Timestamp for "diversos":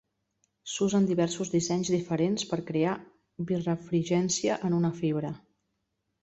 1.09-1.51